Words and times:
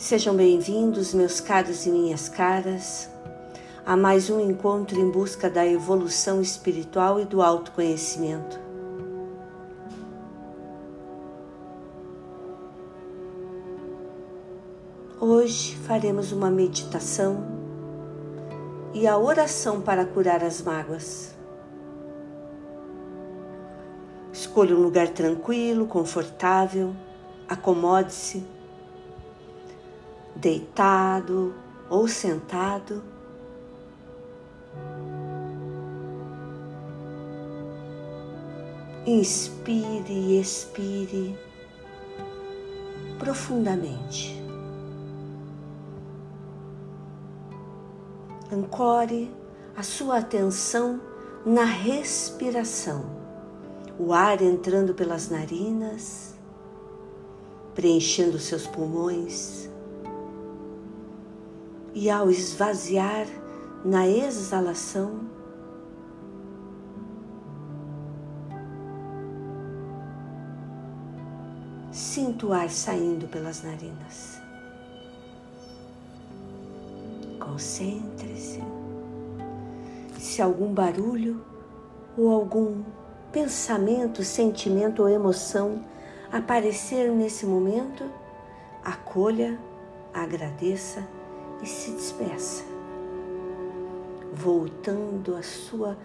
Sejam 0.00 0.34
bem-vindos, 0.34 1.12
meus 1.12 1.40
caros 1.40 1.84
e 1.84 1.90
minhas 1.90 2.26
caras, 2.26 3.10
a 3.84 3.98
mais 3.98 4.30
um 4.30 4.40
encontro 4.40 4.98
em 4.98 5.10
busca 5.10 5.50
da 5.50 5.64
evolução 5.66 6.40
espiritual 6.40 7.20
e 7.20 7.26
do 7.26 7.42
autoconhecimento. 7.42 8.58
Hoje 15.20 15.76
faremos 15.76 16.32
uma 16.32 16.50
meditação 16.50 17.44
e 18.94 19.06
a 19.06 19.18
oração 19.18 19.82
para 19.82 20.06
curar 20.06 20.42
as 20.42 20.62
mágoas. 20.62 21.34
Escolha 24.32 24.74
um 24.74 24.80
lugar 24.80 25.08
tranquilo, 25.08 25.86
confortável, 25.86 26.94
acomode-se, 27.46 28.42
deitado 30.40 31.54
ou 31.88 32.08
sentado. 32.08 33.02
Inspire 39.06 40.12
e 40.12 40.40
expire 40.40 41.38
profundamente. 43.18 44.40
Ancore 48.52 49.30
a 49.76 49.82
sua 49.82 50.18
atenção 50.18 51.00
na 51.44 51.64
respiração, 51.64 53.04
o 53.98 54.12
ar 54.12 54.42
entrando 54.42 54.92
pelas 54.92 55.30
narinas, 55.30 56.34
preenchendo 57.74 58.38
seus 58.38 58.66
pulmões, 58.66 59.70
e 61.94 62.08
ao 62.08 62.30
esvaziar 62.30 63.26
na 63.84 64.06
exalação, 64.06 65.20
sinto 71.90 72.48
o 72.48 72.52
ar 72.52 72.70
saindo 72.70 73.26
pelas 73.26 73.62
narinas. 73.62 74.40
Concentre-se. 77.38 78.62
Se 80.18 80.42
algum 80.42 80.72
barulho 80.72 81.42
ou 82.16 82.30
algum 82.30 82.82
pensamento, 83.32 84.22
sentimento 84.22 85.02
ou 85.02 85.08
emoção 85.08 85.84
aparecer 86.30 87.10
nesse 87.10 87.46
momento, 87.46 88.04
acolha, 88.84 89.58
agradeça 90.12 91.02
e 91.62 91.66
se 91.66 91.90
despeça, 91.92 92.64
voltando 94.32 95.34
a 95.36 95.42
sua 95.42 95.96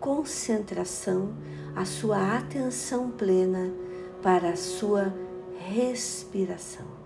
concentração, 0.00 1.34
a 1.74 1.84
sua 1.84 2.36
atenção 2.36 3.10
plena 3.10 3.72
para 4.22 4.50
a 4.50 4.56
sua 4.56 5.14
respiração. 5.58 7.04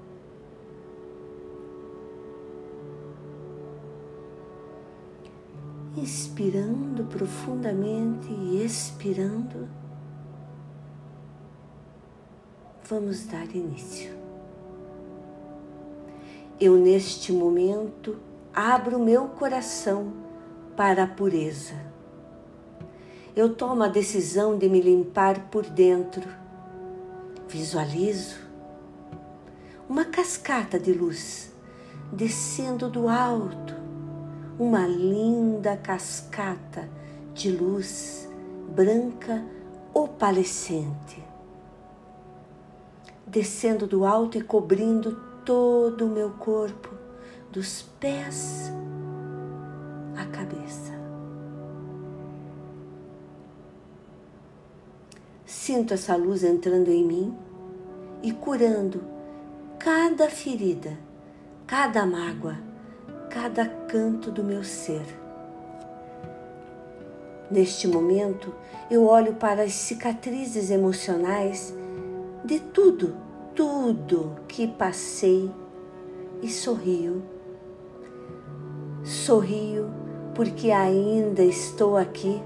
inspirando 5.98 7.04
profundamente 7.04 8.30
e 8.30 8.64
expirando, 8.64 9.68
vamos 12.88 13.26
dar 13.26 13.54
início. 13.54 14.17
Eu, 16.60 16.76
neste 16.76 17.32
momento, 17.32 18.16
abro 18.52 18.98
meu 18.98 19.28
coração 19.28 20.12
para 20.76 21.04
a 21.04 21.06
pureza. 21.06 21.74
Eu 23.36 23.54
tomo 23.54 23.84
a 23.84 23.88
decisão 23.88 24.58
de 24.58 24.68
me 24.68 24.80
limpar 24.80 25.50
por 25.50 25.64
dentro. 25.64 26.28
Visualizo 27.48 28.36
uma 29.88 30.04
cascata 30.04 30.78
de 30.78 30.92
luz 30.92 31.52
descendo 32.12 32.88
do 32.88 33.08
alto 33.08 33.78
uma 34.58 34.88
linda 34.88 35.76
cascata 35.76 36.88
de 37.32 37.50
luz 37.50 38.28
branca 38.68 39.44
opalescente, 39.94 41.22
descendo 43.24 43.86
do 43.86 44.04
alto 44.04 44.36
e 44.36 44.42
cobrindo 44.42 45.27
todo 45.48 46.04
o 46.04 46.10
meu 46.10 46.28
corpo, 46.32 46.90
dos 47.50 47.80
pés 47.98 48.70
à 50.14 50.26
cabeça. 50.26 50.92
Sinto 55.46 55.94
essa 55.94 56.14
luz 56.16 56.44
entrando 56.44 56.90
em 56.90 57.02
mim 57.02 57.34
e 58.22 58.30
curando 58.30 59.00
cada 59.78 60.28
ferida, 60.28 60.98
cada 61.66 62.04
mágoa 62.04 62.68
cada 63.30 63.66
canto 63.66 64.30
do 64.30 64.44
meu 64.44 64.62
ser. 64.62 65.06
Neste 67.50 67.88
momento, 67.88 68.54
eu 68.90 69.06
olho 69.06 69.34
para 69.34 69.62
as 69.62 69.72
cicatrizes 69.72 70.70
emocionais 70.70 71.74
de 72.44 72.60
tudo, 72.60 73.27
tudo 73.58 74.36
que 74.46 74.68
passei 74.68 75.50
e 76.40 76.48
sorrio. 76.48 77.24
Sorrio 79.02 79.90
porque 80.32 80.70
ainda 80.70 81.42
estou 81.42 81.96
aqui, 81.96 82.40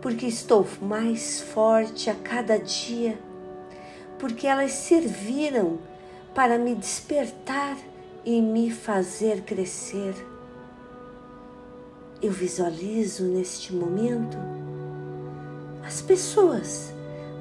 porque 0.00 0.26
estou 0.26 0.64
mais 0.80 1.40
forte 1.40 2.08
a 2.08 2.14
cada 2.14 2.60
dia, 2.60 3.18
porque 4.20 4.46
elas 4.46 4.70
serviram 4.70 5.80
para 6.32 6.58
me 6.58 6.72
despertar 6.76 7.76
e 8.24 8.40
me 8.40 8.70
fazer 8.70 9.40
crescer. 9.40 10.14
Eu 12.22 12.30
visualizo 12.30 13.24
neste 13.24 13.74
momento 13.74 14.38
as 15.84 16.00
pessoas 16.00 16.94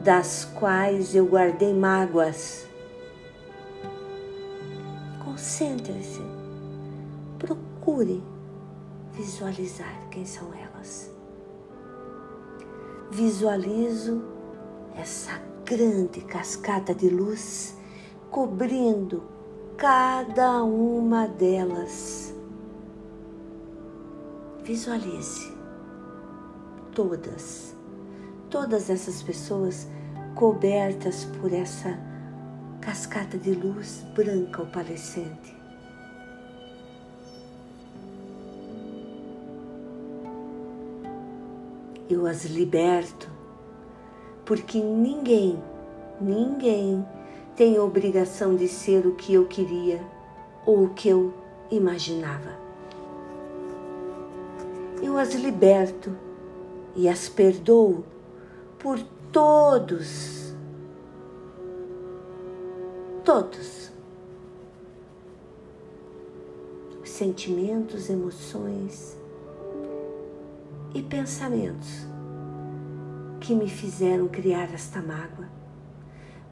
das 0.06 0.46
quais 0.54 1.16
eu 1.16 1.26
guardei 1.26 1.74
mágoas. 1.74 2.68
Concentre-se, 5.24 6.22
procure 7.40 8.24
visualizar 9.14 10.08
quem 10.12 10.24
são 10.24 10.54
elas. 10.54 11.12
Visualizo 13.10 14.24
essa 14.96 15.42
grande 15.66 16.22
cascata 16.22 16.94
de 16.94 17.10
luz 17.10 17.76
cobrindo 18.30 19.24
cada 19.76 20.64
uma 20.64 21.28
delas. 21.28 22.32
Visualize 24.64 25.52
todas, 26.94 27.76
todas 28.52 28.92
essas 28.92 29.24
pessoas 29.24 29.95
cobertas 30.36 31.24
por 31.40 31.54
essa 31.54 31.98
cascata 32.82 33.38
de 33.38 33.52
luz 33.52 34.06
branca 34.14 34.62
opalescente. 34.62 35.56
Eu 42.10 42.28
as 42.28 42.44
liberto, 42.46 43.32
porque 44.44 44.78
ninguém, 44.80 45.58
ninguém 46.20 47.04
tenho 47.56 47.84
obrigação 47.84 48.56
de 48.56 48.68
ser 48.68 49.08
o 49.08 49.16
que 49.16 49.34
eu 49.34 49.48
queria 49.48 50.04
ou 50.66 50.84
o 50.84 50.90
que 50.90 51.08
eu 51.08 51.34
imaginava. 51.72 52.52
Eu 55.02 55.18
as 55.18 55.34
liberto 55.34 56.16
e 56.94 57.08
as 57.08 57.30
perdoo 57.30 58.04
por 58.78 59.00
todos, 59.32 60.54
todos 63.24 63.92
os 67.02 67.10
sentimentos, 67.10 68.10
emoções 68.10 69.18
e 70.94 71.02
pensamentos 71.02 72.08
que 73.40 73.54
me 73.54 73.70
fizeram 73.70 74.28
criar 74.28 74.74
esta 74.74 75.02
mágoa, 75.02 75.48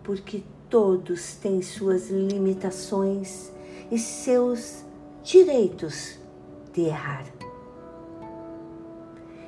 porque 0.03 0.43
todos 0.69 1.35
têm 1.35 1.61
suas 1.61 2.09
limitações 2.09 3.51
e 3.89 3.97
seus 3.97 4.83
direitos 5.23 6.19
de 6.73 6.81
errar. 6.81 7.25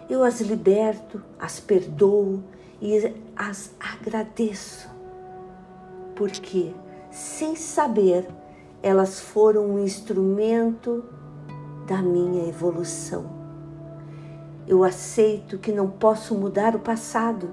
Eu 0.09 0.23
as 0.23 0.39
liberto, 0.39 1.21
as 1.39 1.59
perdoo 1.59 2.43
e 2.81 3.13
as 3.35 3.73
agradeço, 3.79 4.89
porque 6.15 6.73
sem 7.09 7.55
saber 7.55 8.27
elas 8.83 9.19
foram 9.19 9.65
um 9.65 9.79
instrumento 9.79 11.03
da 11.87 12.01
minha 12.01 12.47
evolução. 12.47 13.25
Eu 14.67 14.83
aceito 14.83 15.57
que 15.57 15.71
não 15.71 15.89
posso 15.89 16.35
mudar 16.35 16.75
o 16.75 16.79
passado 16.79 17.49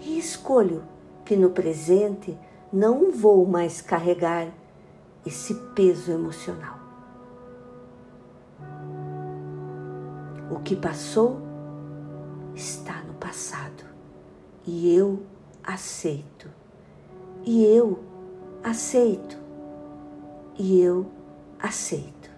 e 0.00 0.18
escolho 0.18 0.84
que 1.24 1.36
no 1.36 1.50
presente 1.50 2.38
não 2.72 3.10
vou 3.10 3.46
mais 3.46 3.80
carregar 3.80 4.48
esse 5.24 5.54
peso 5.74 6.10
emocional. 6.10 6.78
O 10.50 10.60
que 10.60 10.76
passou 10.76 11.40
está 12.54 13.02
no 13.04 13.14
passado 13.14 13.91
e 14.66 14.94
eu 14.94 15.20
aceito. 15.62 16.48
E 17.44 17.64
eu 17.64 17.98
aceito. 18.62 19.38
E 20.58 20.80
eu 20.80 21.06
aceito. 21.58 22.30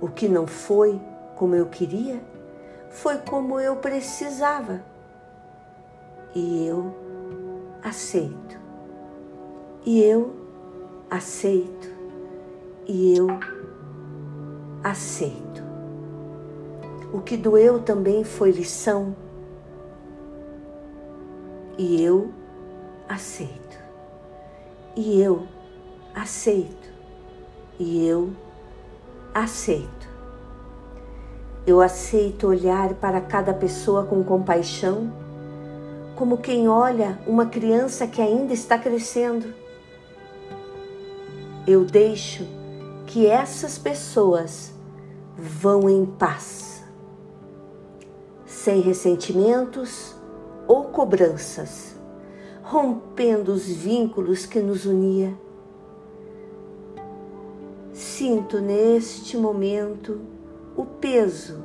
O 0.00 0.08
que 0.08 0.28
não 0.28 0.46
foi 0.46 1.00
como 1.36 1.54
eu 1.54 1.66
queria, 1.66 2.22
foi 2.90 3.18
como 3.18 3.58
eu 3.58 3.76
precisava. 3.76 4.84
E 6.34 6.66
eu 6.66 6.94
aceito. 7.82 8.60
E 9.84 10.02
eu 10.02 10.34
aceito. 11.10 11.90
E 12.86 13.16
eu 13.16 13.28
aceito. 14.82 15.62
O 17.12 17.20
que 17.20 17.36
doeu 17.36 17.80
também 17.80 18.24
foi 18.24 18.50
lição. 18.50 19.14
E 21.78 22.02
eu 22.02 22.30
aceito. 23.08 23.78
E 24.94 25.20
eu 25.20 25.46
aceito. 26.14 26.92
E 27.78 28.06
eu 28.06 28.30
aceito. 29.34 30.08
Eu 31.66 31.80
aceito 31.80 32.48
olhar 32.48 32.94
para 32.94 33.20
cada 33.20 33.54
pessoa 33.54 34.04
com 34.04 34.22
compaixão, 34.22 35.12
como 36.16 36.38
quem 36.38 36.68
olha 36.68 37.18
uma 37.26 37.46
criança 37.46 38.06
que 38.06 38.20
ainda 38.20 38.52
está 38.52 38.76
crescendo. 38.76 39.54
Eu 41.66 41.84
deixo 41.84 42.44
que 43.06 43.26
essas 43.26 43.78
pessoas 43.78 44.72
vão 45.36 45.88
em 45.88 46.04
paz, 46.04 46.84
sem 48.44 48.80
ressentimentos 48.80 50.14
ou 50.72 50.84
cobranças, 50.84 51.94
rompendo 52.62 53.52
os 53.52 53.66
vínculos 53.68 54.46
que 54.46 54.58
nos 54.58 54.86
unia. 54.86 55.34
Sinto 57.92 58.58
neste 58.58 59.36
momento 59.36 60.18
o 60.74 60.86
peso 60.86 61.62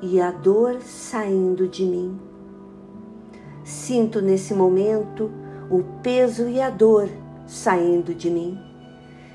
e 0.00 0.20
a 0.20 0.30
dor 0.30 0.80
saindo 0.82 1.66
de 1.66 1.84
mim. 1.84 2.16
Sinto 3.64 4.22
nesse 4.22 4.54
momento 4.54 5.32
o 5.68 5.82
peso 6.00 6.48
e 6.48 6.60
a 6.60 6.70
dor 6.70 7.08
saindo 7.44 8.14
de 8.14 8.30
mim. 8.30 8.56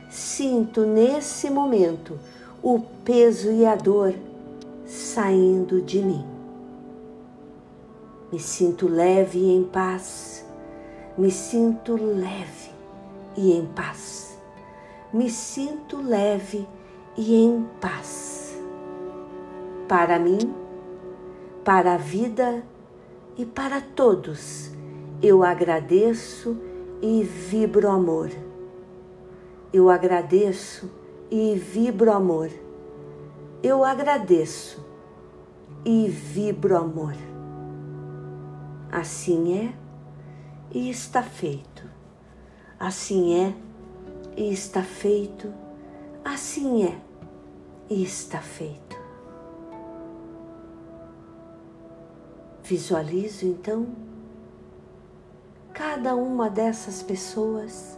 Sinto 0.10 0.86
nesse 0.86 1.50
momento 1.50 2.18
o 2.62 2.80
peso 3.04 3.52
e 3.52 3.66
a 3.66 3.76
dor 3.76 4.14
saindo 4.86 5.82
de 5.82 6.02
mim. 6.02 6.33
Me 8.34 8.40
sinto 8.40 8.88
leve 8.88 9.38
e 9.38 9.56
em 9.56 9.64
paz. 9.64 10.44
Me 11.16 11.30
sinto 11.30 11.94
leve 11.94 12.72
e 13.38 13.52
em 13.52 13.68
paz. 13.68 14.42
Me 15.14 15.30
sinto 15.30 16.02
leve 16.02 16.68
e 17.16 17.36
em 17.36 17.64
paz. 17.80 18.60
Para 19.88 20.18
mim, 20.18 20.52
para 21.64 21.94
a 21.94 21.98
vida 21.98 22.64
e 23.38 23.46
para 23.46 23.80
todos, 23.80 24.72
eu 25.22 25.44
agradeço 25.44 26.58
e 27.04 27.22
vibro 27.22 27.88
amor. 27.88 28.32
Eu 29.72 29.92
agradeço 29.92 30.90
e 31.30 31.54
vibro 31.54 32.12
amor. 32.12 32.50
Eu 33.62 33.86
agradeço 33.86 34.84
e 35.86 36.08
vibro 36.10 36.76
amor. 36.76 37.14
Assim 38.96 39.58
é 39.58 39.74
e 40.72 40.88
está 40.88 41.24
feito. 41.24 41.90
Assim 42.80 43.34
é 43.44 43.56
e 44.38 44.54
está 44.54 44.84
feito. 44.84 45.52
Assim 46.24 46.84
é 46.84 47.02
e 47.90 48.04
está 48.04 48.38
feito. 48.38 48.96
Visualizo 52.62 53.48
então 53.48 53.88
cada 55.74 56.16
uma 56.16 56.48
dessas 56.48 57.02
pessoas 57.02 57.98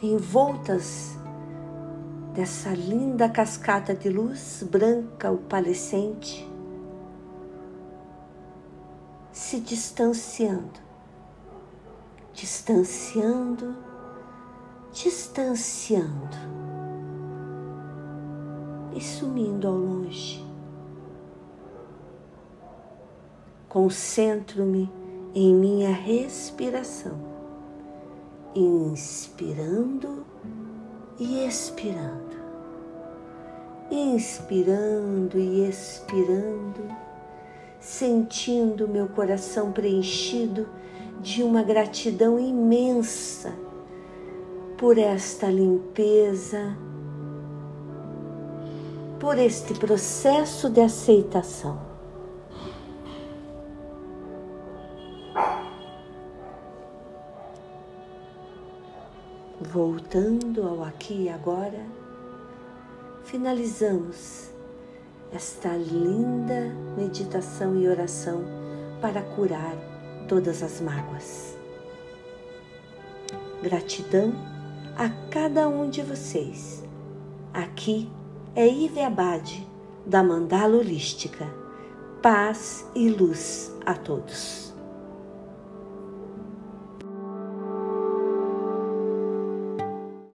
envoltas 0.00 1.18
dessa 2.32 2.70
linda 2.70 3.28
cascata 3.28 3.92
de 3.92 4.08
luz 4.08 4.64
branca 4.70 5.32
opalescente, 5.32 6.53
se 9.44 9.60
distanciando, 9.60 10.80
distanciando, 12.32 13.76
distanciando. 14.90 16.54
E 18.94 19.00
sumindo 19.02 19.68
ao 19.68 19.74
longe. 19.74 20.42
Concentro-me 23.68 24.90
em 25.34 25.54
minha 25.54 25.92
respiração. 25.92 27.18
Inspirando 28.54 30.24
e 31.18 31.46
expirando, 31.46 32.36
inspirando 33.90 35.36
e 35.36 35.68
expirando, 35.68 36.88
sentindo 37.84 38.88
meu 38.88 39.06
coração 39.06 39.70
preenchido 39.70 40.66
de 41.20 41.42
uma 41.42 41.62
gratidão 41.62 42.38
imensa 42.40 43.52
por 44.78 44.96
esta 44.96 45.48
limpeza, 45.48 46.78
por 49.20 49.36
este 49.36 49.74
processo 49.74 50.70
de 50.70 50.80
aceitação. 50.80 51.78
Voltando 59.60 60.66
ao 60.66 60.82
aqui 60.82 61.24
e 61.24 61.28
agora, 61.28 61.84
finalizamos 63.24 64.53
esta 65.34 65.70
linda 65.70 66.72
meditação 66.96 67.76
e 67.76 67.88
oração 67.88 68.44
para 69.00 69.20
curar 69.20 69.76
todas 70.28 70.62
as 70.62 70.80
mágoas. 70.80 71.58
Gratidão 73.60 74.32
a 74.96 75.08
cada 75.30 75.68
um 75.68 75.90
de 75.90 76.02
vocês. 76.02 76.84
Aqui 77.52 78.08
é 78.54 78.66
Ive 78.66 79.00
Abade, 79.00 79.66
da 80.06 80.22
Mandala 80.22 80.76
Holística. 80.76 81.48
Paz 82.22 82.88
e 82.94 83.08
luz 83.08 83.74
a 83.84 83.94
todos. 83.94 84.73